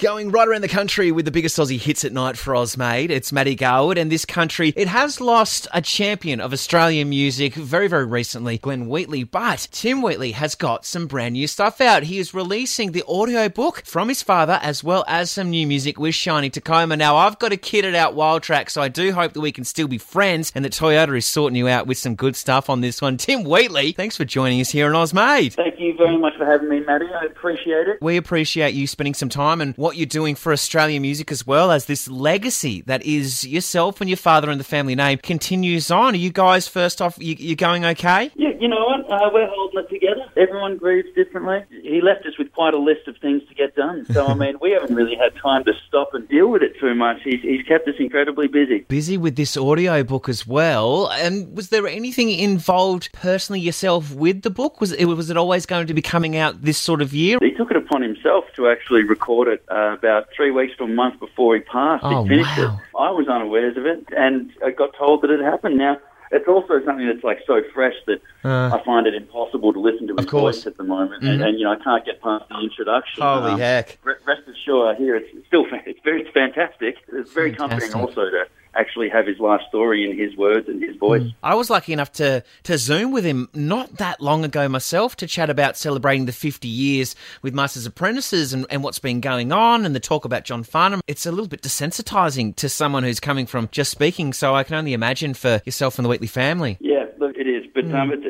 [0.00, 3.10] Going right around the country with the biggest Aussie hits at night for Oz, mate.
[3.10, 7.86] It's Matty Garwood, and this country, it has lost a champion of Australian music very,
[7.86, 9.24] very recently, Glenn Wheatley.
[9.24, 12.04] But Tim Wheatley has got some brand new stuff out.
[12.04, 15.98] He is releasing the audio book from his father, as well as some new music
[15.98, 16.96] with Shiny Tacoma.
[16.96, 19.86] Now, I've got a kitted out Wildtrak, so I do hope that we can still
[19.86, 23.02] be friends, and that Toyota is sorting you out with some good stuff on this
[23.02, 23.18] one.
[23.18, 25.56] Tim Wheatley, thanks for joining us here on Oz, mate.
[25.80, 27.06] Thank you very much for having me, Matty.
[27.06, 28.02] I appreciate it.
[28.02, 31.70] We appreciate you spending some time and what you're doing for Australian music as well
[31.70, 36.12] as this legacy that is yourself and your father and the family name continues on.
[36.12, 38.30] Are you guys, first off, you, you going okay?
[38.34, 39.10] Yeah, you know what?
[39.10, 40.26] Uh, we're holding it together.
[40.36, 41.64] Everyone grieves differently.
[41.82, 44.04] He left us with quite a list of things to get done.
[44.12, 46.94] So, I mean, we haven't really had time to stop and deal with it too
[46.94, 47.22] much.
[47.24, 48.80] He's, he's kept us incredibly busy.
[48.80, 51.08] Busy with this audio book as well.
[51.08, 54.78] And was there anything involved personally yourself with the book?
[54.78, 57.38] Was it, was it always going to be coming out this sort of year?
[57.40, 60.88] He took it upon himself to actually record it uh, about three weeks to a
[60.88, 62.04] month before he passed.
[62.04, 62.78] Oh, he finished wow.
[62.94, 62.98] it.
[62.98, 65.78] I was unawares of it and I got told that it happened.
[65.78, 65.96] Now,
[66.32, 68.70] it's also something that's like so fresh that Uh.
[68.76, 70.58] I find it impossible to listen to his course.
[70.58, 73.22] voice at the moment, and, and you know I can't get past the introduction.
[73.22, 73.98] Holy Um, heck.
[74.04, 76.94] Rest assured, I hear it's still it's very it's fantastic.
[77.12, 80.96] It's very comforting also to actually have his life story in his words and his
[80.96, 81.22] voice.
[81.42, 85.26] I was lucky enough to, to Zoom with him not that long ago myself to
[85.26, 89.84] chat about celebrating the 50 years with Masters Apprentices and, and what's been going on
[89.84, 91.00] and the talk about John Farnham.
[91.06, 94.76] It's a little bit desensitizing to someone who's coming from just speaking, so I can
[94.76, 96.76] only imagine for yourself and the Wheatley family.
[96.80, 97.94] Yeah, look, it is, but Hmm.
[97.94, 98.24] um, it's,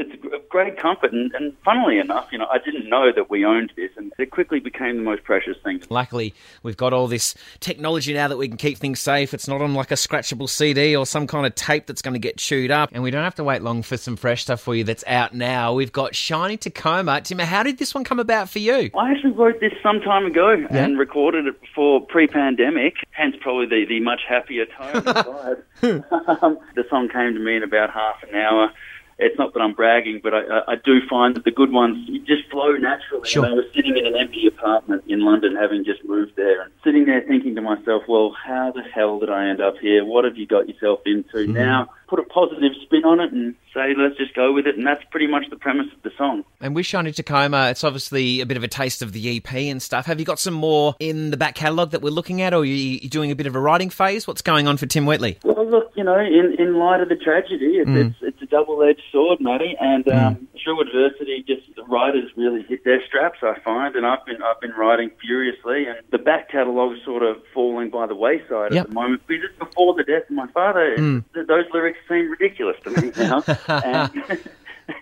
[0.50, 1.12] great comfort.
[1.12, 4.30] And, and funnily enough, you know, I didn't know that we owned this, and it
[4.30, 5.82] quickly became the most precious thing.
[5.88, 9.32] Luckily, we've got all this technology now that we can keep things safe.
[9.32, 12.20] It's not on like a scratchable CD or some kind of tape that's going to
[12.20, 12.90] get chewed up.
[12.92, 15.34] And we don't have to wait long for some fresh stuff for you that's out
[15.34, 15.72] now.
[15.72, 17.20] We've got Shiny Tacoma.
[17.22, 18.90] Tim, how did this one come about for you?
[18.98, 23.86] I actually wrote this some time ago and recorded it before pre-pandemic, hence probably the,
[23.88, 25.06] the much happier tone
[25.82, 28.72] um, the song came to me in about half an hour.
[29.20, 32.08] It's not that I'm bragging, but I, I, I do find that the good ones
[32.26, 33.28] just flow naturally.
[33.28, 33.44] Sure.
[33.44, 36.72] And I was sitting in an empty apartment in London, having just moved there, and
[36.82, 40.04] sitting there thinking to myself, "Well, how the hell did I end up here?
[40.04, 41.52] What have you got yourself into hmm.
[41.52, 44.84] now?" Put a positive spin on it and say, "Let's just go with it." And
[44.84, 46.44] that's pretty much the premise of the song.
[46.60, 49.80] And with Shiny Tacoma, it's obviously a bit of a taste of the EP and
[49.80, 50.06] stuff.
[50.06, 52.64] Have you got some more in the back catalogue that we're looking at, or are
[52.64, 54.26] you doing a bit of a writing phase?
[54.26, 55.38] What's going on for Tim Wheatley?
[55.44, 57.96] Well, look, you know, in, in light of the tragedy, it's, hmm.
[57.96, 60.10] it's, it's a double-edged sword, Matty, and hmm.
[60.10, 64.42] um, through adversity, just the writers really hit their straps, I find, and I've been
[64.42, 68.80] I've been writing furiously, and the back catalogue's sort of falling by the wayside Yep.
[68.82, 69.22] at the moment.
[69.26, 71.18] Because it's before the death of my father, hmm.
[71.34, 74.10] th- those lyrics seem ridiculous to me now, and,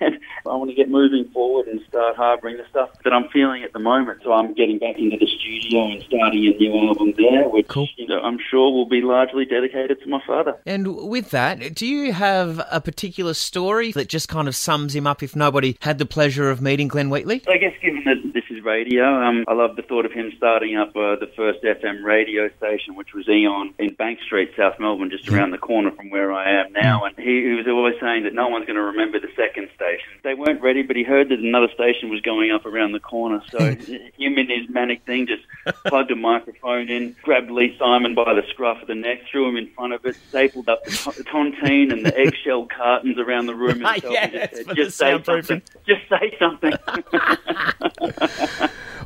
[0.01, 3.63] and I want to get moving forward and start harbouring the stuff that I'm feeling
[3.63, 4.21] at the moment.
[4.25, 7.89] So I'm getting back into the studio and starting a new album there, which Cool.
[7.97, 10.57] you know, I'm sure will be largely dedicated to my father.
[10.67, 15.07] And with that, do you have a particular story that just kind of sums him
[15.07, 17.43] up if nobody had the pleasure of meeting Glenn Wheatley?
[17.49, 20.77] I guess given that this is radio, um, I love the thought of him starting
[20.77, 25.11] up uh, the first FM radio station, which was Eon in Bank Street, South Melbourne,
[25.11, 27.05] just around the corner from where I am now.
[27.05, 30.09] And he, he was always saying that no one's going to remember the second station.
[30.25, 33.43] They weren't ready, but he heard that another station was going up around the corner.
[33.51, 33.59] So
[34.19, 35.43] him in his manic thing just
[35.87, 39.57] plugged a microphone in, grabbed Lee Simon by the scruff of the neck, threw him
[39.57, 43.55] in front of it, stapled up the to- tontine and the eggshell cartons around the
[43.55, 44.13] room himself.
[44.13, 45.63] Yeah, and just said, just say soundproofing." something.
[45.87, 46.73] Just say something.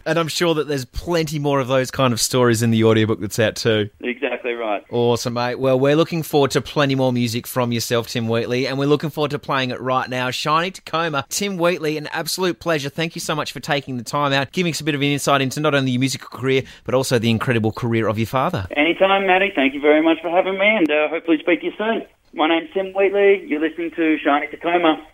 [0.04, 3.20] And I'm sure that there's plenty more of those kind of stories in the audiobook
[3.20, 3.88] that's out too.
[4.00, 4.84] exactly right.
[4.90, 5.56] Awesome, mate.
[5.56, 9.10] Well, we're looking forward to plenty more music from yourself, Tim Wheatley, and we're looking
[9.10, 10.30] forward to playing it right now.
[10.30, 12.88] Shiny Tacoma, Tim Wheatley, an absolute pleasure.
[12.88, 15.06] Thank you so much for taking the time out, giving us a bit of an
[15.06, 18.66] insight into not only your musical career, but also the incredible career of your father.
[18.76, 19.52] Anytime, Matty.
[19.54, 22.02] Thank you very much for having me, and uh, hopefully speak to you soon.
[22.34, 23.44] My name's Tim Wheatley.
[23.46, 25.06] You're listening to Shiny Tacoma.